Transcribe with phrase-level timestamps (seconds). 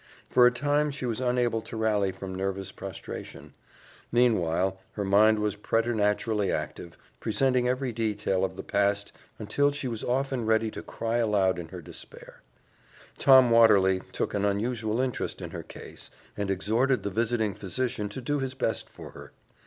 [0.31, 3.53] For a time she was unable to rally from nervous prostration;
[4.11, 10.03] meanwhile, her mind was preternaturally active, presenting every detail of the past until she was
[10.03, 12.41] often ready to cry aloud in her despair.
[13.19, 18.21] Tom Watterly took an unusual interest in her case and exhorted the visiting physician to
[18.21, 19.33] do his best for her.